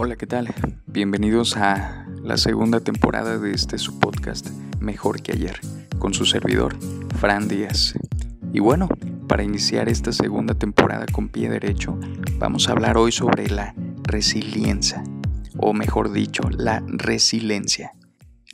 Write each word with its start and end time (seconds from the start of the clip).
Hola, 0.00 0.14
¿qué 0.14 0.28
tal? 0.28 0.54
Bienvenidos 0.86 1.56
a 1.56 2.06
la 2.22 2.36
segunda 2.36 2.78
temporada 2.78 3.36
de 3.36 3.50
este 3.50 3.78
su 3.78 3.98
podcast 3.98 4.48
Mejor 4.78 5.20
que 5.20 5.32
ayer, 5.32 5.58
con 5.98 6.14
su 6.14 6.24
servidor, 6.24 6.78
Fran 7.16 7.48
Díaz. 7.48 7.94
Y 8.52 8.60
bueno, 8.60 8.88
para 9.26 9.42
iniciar 9.42 9.88
esta 9.88 10.12
segunda 10.12 10.54
temporada 10.54 11.04
con 11.10 11.28
pie 11.28 11.50
derecho, 11.50 11.98
vamos 12.38 12.68
a 12.68 12.72
hablar 12.72 12.96
hoy 12.96 13.10
sobre 13.10 13.50
la 13.50 13.74
resiliencia, 14.04 15.02
o 15.56 15.72
mejor 15.72 16.12
dicho, 16.12 16.48
la 16.48 16.80
resiliencia. 16.86 17.90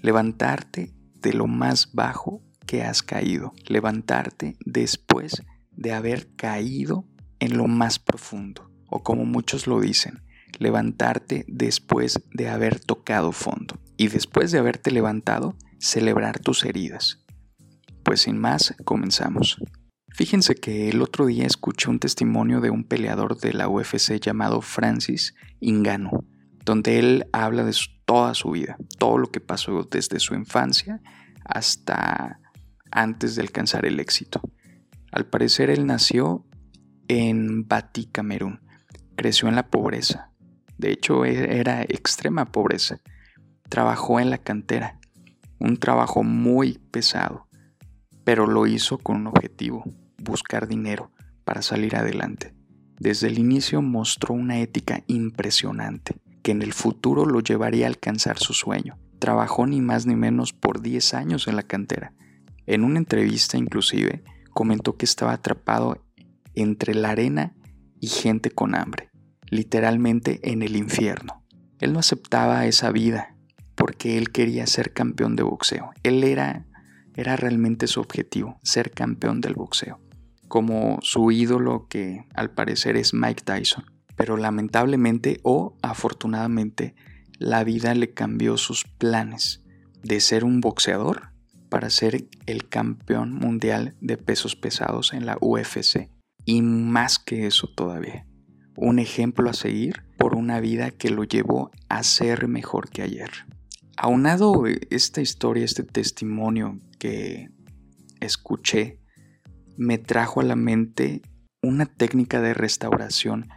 Levantarte 0.00 0.92
de 1.20 1.32
lo 1.32 1.48
más 1.48 1.92
bajo 1.92 2.40
que 2.68 2.84
has 2.84 3.02
caído, 3.02 3.52
levantarte 3.66 4.56
después 4.64 5.42
de 5.72 5.92
haber 5.92 6.28
caído 6.36 7.04
en 7.40 7.56
lo 7.56 7.66
más 7.66 7.98
profundo, 7.98 8.70
o 8.88 9.02
como 9.02 9.24
muchos 9.24 9.66
lo 9.66 9.80
dicen, 9.80 10.22
levantarte 10.58 11.44
después 11.48 12.20
de 12.32 12.48
haber 12.48 12.80
tocado 12.80 13.32
fondo 13.32 13.78
y 13.96 14.08
después 14.08 14.50
de 14.50 14.58
haberte 14.58 14.90
levantado, 14.90 15.56
celebrar 15.78 16.38
tus 16.38 16.64
heridas. 16.64 17.24
Pues 18.02 18.22
sin 18.22 18.38
más, 18.38 18.74
comenzamos. 18.84 19.58
Fíjense 20.14 20.54
que 20.54 20.90
el 20.90 21.00
otro 21.02 21.26
día 21.26 21.46
escuché 21.46 21.88
un 21.88 21.98
testimonio 21.98 22.60
de 22.60 22.70
un 22.70 22.84
peleador 22.84 23.38
de 23.38 23.54
la 23.54 23.68
UFC 23.68 24.20
llamado 24.20 24.60
Francis 24.60 25.34
Ingano, 25.60 26.24
donde 26.64 26.98
él 26.98 27.26
habla 27.32 27.64
de 27.64 27.74
toda 28.04 28.34
su 28.34 28.50
vida, 28.50 28.76
todo 28.98 29.18
lo 29.18 29.30
que 29.30 29.40
pasó 29.40 29.88
desde 29.90 30.20
su 30.20 30.34
infancia 30.34 31.00
hasta 31.44 32.40
antes 32.90 33.36
de 33.36 33.42
alcanzar 33.42 33.86
el 33.86 34.00
éxito. 34.00 34.40
Al 35.10 35.26
parecer 35.26 35.70
él 35.70 35.86
nació 35.86 36.46
en 37.08 37.66
Bati, 37.66 38.06
Camerún, 38.06 38.60
creció 39.16 39.48
en 39.48 39.56
la 39.56 39.68
pobreza, 39.70 40.31
de 40.82 40.90
hecho, 40.90 41.24
e-, 41.24 41.58
era 41.58 41.82
extrema 41.82 42.44
pobreza. 42.46 43.00
Trabajó 43.68 44.20
en 44.20 44.28
la 44.28 44.38
cantera, 44.38 44.98
un 45.58 45.78
trabajo 45.78 46.24
muy 46.24 46.78
pesado, 46.90 47.46
pero 48.24 48.46
lo 48.46 48.66
hizo 48.66 48.98
con 48.98 49.16
un 49.16 49.26
objetivo, 49.28 49.84
buscar 50.18 50.66
dinero 50.66 51.10
para 51.44 51.62
salir 51.62 51.96
adelante. 51.96 52.52
Desde 52.98 53.28
el 53.28 53.38
inicio 53.38 53.80
mostró 53.80 54.34
una 54.34 54.58
ética 54.58 55.04
impresionante, 55.06 56.16
que 56.42 56.50
en 56.50 56.62
el 56.62 56.72
futuro 56.72 57.24
lo 57.24 57.40
llevaría 57.40 57.86
a 57.86 57.88
alcanzar 57.88 58.38
su 58.38 58.52
sueño. 58.52 58.98
Trabajó 59.20 59.66
ni 59.66 59.80
más 59.80 60.04
ni 60.04 60.16
menos 60.16 60.52
por 60.52 60.82
10 60.82 61.14
años 61.14 61.46
en 61.46 61.54
la 61.54 61.62
cantera. 61.62 62.12
En 62.66 62.82
una 62.82 62.98
entrevista 62.98 63.56
inclusive 63.56 64.24
comentó 64.50 64.96
que 64.96 65.04
estaba 65.04 65.32
atrapado 65.32 66.04
entre 66.54 66.94
la 66.94 67.10
arena 67.10 67.54
y 68.00 68.08
gente 68.08 68.50
con 68.50 68.74
hambre 68.74 69.11
literalmente 69.52 70.40
en 70.50 70.62
el 70.62 70.76
infierno. 70.76 71.44
Él 71.78 71.92
no 71.92 71.98
aceptaba 71.98 72.64
esa 72.64 72.90
vida 72.90 73.36
porque 73.74 74.16
él 74.16 74.30
quería 74.30 74.66
ser 74.66 74.94
campeón 74.94 75.36
de 75.36 75.42
boxeo. 75.42 75.90
Él 76.02 76.24
era, 76.24 76.64
era 77.16 77.36
realmente 77.36 77.86
su 77.86 78.00
objetivo, 78.00 78.58
ser 78.62 78.92
campeón 78.92 79.42
del 79.42 79.52
boxeo. 79.52 80.00
Como 80.48 80.98
su 81.02 81.30
ídolo 81.30 81.86
que 81.88 82.24
al 82.32 82.50
parecer 82.50 82.96
es 82.96 83.12
Mike 83.12 83.42
Tyson. 83.44 83.84
Pero 84.16 84.38
lamentablemente 84.38 85.38
o 85.42 85.76
afortunadamente 85.82 86.94
la 87.38 87.62
vida 87.62 87.94
le 87.94 88.14
cambió 88.14 88.56
sus 88.56 88.84
planes 88.84 89.62
de 90.02 90.20
ser 90.20 90.44
un 90.44 90.62
boxeador 90.62 91.30
para 91.68 91.90
ser 91.90 92.26
el 92.46 92.68
campeón 92.70 93.34
mundial 93.34 93.96
de 94.00 94.16
pesos 94.16 94.56
pesados 94.56 95.12
en 95.12 95.26
la 95.26 95.36
UFC. 95.42 96.08
Y 96.46 96.62
más 96.62 97.18
que 97.18 97.46
eso 97.46 97.68
todavía 97.68 98.26
un 98.76 98.98
ejemplo 98.98 99.50
a 99.50 99.54
seguir 99.54 100.04
por 100.16 100.34
una 100.34 100.60
vida 100.60 100.90
que 100.90 101.10
lo 101.10 101.24
llevó 101.24 101.70
a 101.88 102.02
ser 102.02 102.48
mejor 102.48 102.90
que 102.90 103.02
ayer. 103.02 103.30
Aunado 103.96 104.64
esta 104.90 105.20
historia, 105.20 105.64
este 105.64 105.82
testimonio 105.82 106.78
que 106.98 107.50
escuché, 108.20 108.98
me 109.76 109.98
trajo 109.98 110.40
a 110.40 110.44
la 110.44 110.56
mente 110.56 111.22
una 111.62 111.86
técnica 111.86 112.40
de 112.40 112.54
restauración 112.54 113.48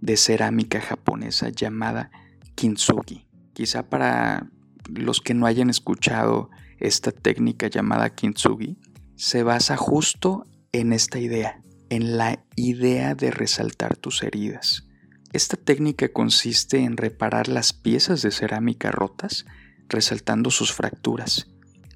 de 0.00 0.16
cerámica 0.16 0.80
japonesa 0.80 1.48
llamada 1.48 2.10
kintsugi. 2.54 3.26
Quizá 3.52 3.88
para 3.88 4.50
los 4.88 5.20
que 5.20 5.34
no 5.34 5.46
hayan 5.46 5.70
escuchado 5.70 6.50
esta 6.78 7.12
técnica 7.12 7.68
llamada 7.68 8.14
kintsugi, 8.14 8.78
se 9.16 9.42
basa 9.42 9.76
justo 9.76 10.44
en 10.72 10.92
esta 10.92 11.18
idea, 11.18 11.62
en 11.90 12.16
la 12.16 12.44
idea 12.56 13.14
de 13.14 13.30
resaltar 13.30 13.96
tus 13.96 14.22
heridas. 14.22 14.86
Esta 15.32 15.56
técnica 15.56 16.12
consiste 16.12 16.78
en 16.78 16.96
reparar 16.96 17.48
las 17.48 17.72
piezas 17.72 18.22
de 18.22 18.30
cerámica 18.30 18.90
rotas, 18.90 19.46
resaltando 19.88 20.50
sus 20.50 20.72
fracturas. 20.72 21.48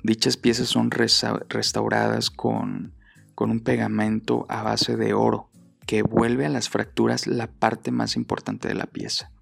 Dichas 0.02 0.36
piezas 0.36 0.68
son 0.68 0.90
restauradas 0.90 2.30
con, 2.30 2.94
con 3.34 3.50
un 3.50 3.60
pegamento 3.60 4.46
a 4.48 4.62
base 4.62 4.96
de 4.96 5.12
oro 5.14 5.50
que 5.86 6.02
vuelve 6.02 6.46
a 6.46 6.50
las 6.50 6.68
fracturas 6.68 7.26
la 7.26 7.46
parte 7.46 7.90
más 7.90 8.16
importante 8.16 8.68
de 8.68 8.74
la 8.74 8.86
pieza. 8.86 9.32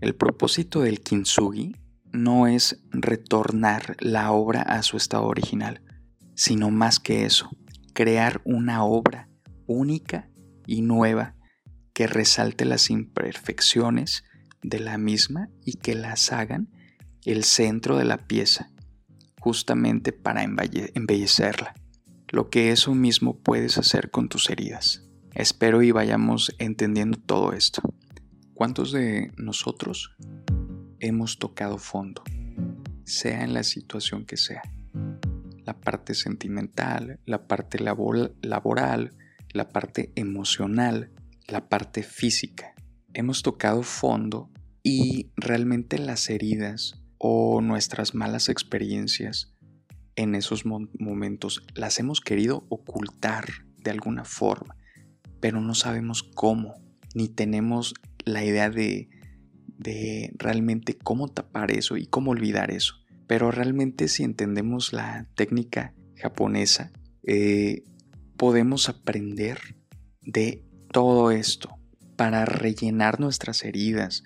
El 0.00 0.14
propósito 0.14 0.80
del 0.82 1.00
kintsugi 1.00 1.76
no 2.12 2.46
es 2.46 2.82
retornar 2.90 3.96
la 4.00 4.32
obra 4.32 4.62
a 4.62 4.82
su 4.82 4.96
estado 4.96 5.26
original, 5.26 5.80
sino 6.34 6.70
más 6.70 7.00
que 7.00 7.24
eso, 7.24 7.50
crear 7.92 8.42
una 8.44 8.84
obra 8.84 9.28
única 9.66 10.30
y 10.66 10.82
nueva 10.82 11.36
que 11.92 12.06
resalte 12.06 12.64
las 12.64 12.90
imperfecciones 12.90 14.24
de 14.62 14.80
la 14.80 14.98
misma 14.98 15.48
y 15.64 15.74
que 15.74 15.94
las 15.94 16.32
hagan 16.32 16.70
el 17.24 17.44
centro 17.44 17.96
de 17.96 18.04
la 18.04 18.18
pieza, 18.18 18.70
justamente 19.40 20.12
para 20.12 20.42
embellecerla. 20.42 21.74
Lo 22.28 22.50
que 22.50 22.72
eso 22.72 22.94
mismo 22.94 23.38
puedes 23.38 23.78
hacer 23.78 24.10
con 24.10 24.28
tus 24.28 24.50
heridas. 24.50 25.04
Espero 25.34 25.82
y 25.82 25.90
vayamos 25.92 26.54
entendiendo 26.58 27.18
todo 27.18 27.52
esto. 27.52 27.82
¿Cuántos 28.54 28.92
de 28.92 29.32
nosotros 29.36 30.16
hemos 31.00 31.38
tocado 31.38 31.78
fondo? 31.78 32.22
Sea 33.04 33.44
en 33.44 33.52
la 33.52 33.62
situación 33.62 34.24
que 34.26 34.36
sea. 34.36 34.62
La 35.64 35.78
parte 35.80 36.14
sentimental, 36.14 37.20
la 37.24 37.46
parte 37.46 37.78
laboral, 37.78 39.14
la 39.54 39.68
parte 39.68 40.12
emocional, 40.16 41.10
la 41.48 41.68
parte 41.68 42.02
física. 42.02 42.74
Hemos 43.14 43.42
tocado 43.42 43.82
fondo 43.82 44.50
y 44.82 45.30
realmente 45.36 45.98
las 45.98 46.28
heridas 46.28 47.00
o 47.18 47.62
nuestras 47.62 48.14
malas 48.14 48.50
experiencias 48.50 49.54
en 50.16 50.34
esos 50.34 50.64
momentos 50.66 51.64
las 51.74 51.98
hemos 51.98 52.20
querido 52.20 52.66
ocultar 52.68 53.46
de 53.78 53.90
alguna 53.90 54.24
forma, 54.24 54.76
pero 55.40 55.60
no 55.60 55.74
sabemos 55.74 56.22
cómo, 56.22 56.74
ni 57.14 57.28
tenemos 57.28 57.94
la 58.24 58.44
idea 58.44 58.70
de, 58.70 59.08
de 59.78 60.32
realmente 60.36 60.96
cómo 60.96 61.28
tapar 61.28 61.70
eso 61.70 61.96
y 61.96 62.06
cómo 62.06 62.32
olvidar 62.32 62.70
eso. 62.70 62.94
Pero 63.26 63.50
realmente 63.50 64.08
si 64.08 64.24
entendemos 64.24 64.92
la 64.92 65.28
técnica 65.34 65.94
japonesa, 66.16 66.92
eh, 67.22 67.84
podemos 68.36 68.88
aprender 68.88 69.76
de 70.22 70.64
todo 70.92 71.30
esto 71.30 71.76
para 72.16 72.44
rellenar 72.44 73.20
nuestras 73.20 73.64
heridas 73.64 74.22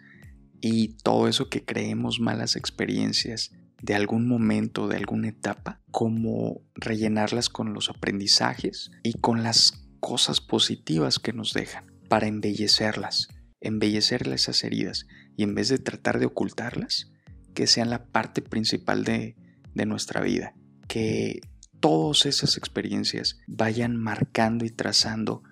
y 0.61 0.97
todo 1.03 1.29
eso 1.29 1.49
que 1.49 1.65
creemos 1.65 2.21
malas 2.21 2.57
experiencias 2.57 3.53
de 3.81 3.95
algún 3.95 4.27
momento, 4.27 4.89
de 4.89 4.97
alguna 4.97 5.29
etapa, 5.29 5.81
como 5.91 6.63
rellenarlas 6.75 7.49
con 7.49 7.73
los 7.73 7.89
aprendizajes 7.89 8.91
y 9.03 9.15
con 9.15 9.43
las 9.43 9.87
cosas 10.01 10.41
positivas 10.41 11.19
que 11.19 11.33
nos 11.33 11.53
dejan 11.53 11.87
para 12.09 12.27
embellecerlas, 12.27 13.29
embellecer 13.61 14.27
esas 14.29 14.65
heridas. 14.65 15.07
Y 15.37 15.45
en 15.45 15.55
vez 15.55 15.69
de 15.69 15.79
tratar 15.79 16.19
de 16.19 16.27
ocultarlas, 16.27 17.13
que 17.55 17.67
sean 17.67 17.91
la 17.91 18.07
parte 18.07 18.43
principal 18.43 19.05
de, 19.05 19.37
de 19.75 19.87
nuestra 19.87 20.21
vida, 20.21 20.55
que 20.89 21.41
todas 21.81 22.27
esas 22.27 22.57
experiencias 22.57 23.39
vayan 23.47 23.97
marcando 23.97 24.65
y 24.65 24.71
trazando 24.71 25.43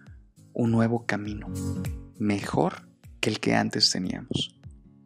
un 0.52 0.70
nuevo 0.70 1.06
camino, 1.06 1.48
mejor 2.18 2.88
que 3.20 3.30
el 3.30 3.40
que 3.40 3.54
antes 3.54 3.90
teníamos. 3.90 4.58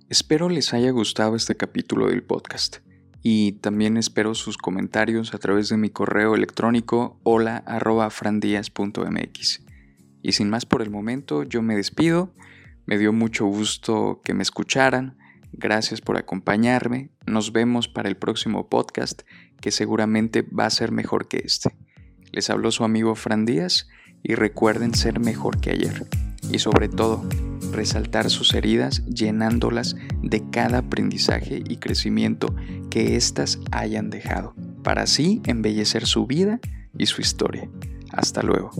Espero 0.09 0.49
les 0.49 0.73
haya 0.75 0.91
gustado 0.91 1.37
este 1.37 1.57
capítulo 1.57 2.09
del 2.09 2.23
podcast 2.23 2.79
y 3.23 3.53
también 3.53 3.97
espero 3.97 4.35
sus 4.35 4.57
comentarios 4.57 5.35
a 5.35 5.39
través 5.39 5.69
de 5.69 5.77
mi 5.77 5.91
correo 5.91 6.35
electrónico 6.35 7.21
hola 7.23 7.63
Y 10.23 10.33
sin 10.33 10.51
más 10.51 10.67
por 10.67 10.83
el 10.83 10.91
momento, 10.91 11.43
yo 11.45 11.63
me 11.63 11.77
despido. 11.77 12.35
Me 12.87 12.99
dio 12.99 13.13
mucho 13.13 13.47
gusto 13.47 14.21
que 14.25 14.35
me 14.35 14.43
escucharan. 14.43 15.19
Gracias 15.53 16.01
por 16.01 16.17
acompañarme. 16.17 17.11
Nos 17.27 17.53
vemos 17.53 17.89
para 17.89 18.09
el 18.09 18.17
próximo 18.17 18.69
podcast 18.69 19.23
que 19.61 19.71
seguramente 19.71 20.43
va 20.43 20.67
a 20.67 20.71
ser 20.71 20.93
mejor 20.93 21.29
que 21.29 21.43
este. 21.45 21.77
Les 22.33 22.51
habló 22.51 22.71
su 22.71 22.85
amigo 22.85 23.15
Fran 23.15 23.45
Díaz 23.45 23.89
y 24.23 24.35
recuerden 24.35 24.95
ser 24.95 25.21
mejor 25.21 25.61
que 25.61 25.71
ayer. 25.71 26.07
Y 26.51 26.59
sobre 26.59 26.89
todo, 26.89 27.25
resaltar 27.71 28.31
sus 28.31 28.55
heridas 28.55 29.05
llenándolas 29.07 29.97
de 30.23 30.49
cada 30.51 30.79
aprendizaje 30.79 31.63
y 31.67 31.77
crecimiento 31.77 32.55
que 32.91 33.17
éstas 33.17 33.59
hayan 33.71 34.11
dejado, 34.11 34.55
para 34.83 35.03
así 35.03 35.41
embellecer 35.47 36.07
su 36.07 36.27
vida 36.27 36.61
y 36.97 37.07
su 37.07 37.21
historia. 37.21 37.69
Hasta 38.13 38.43
luego. 38.43 38.73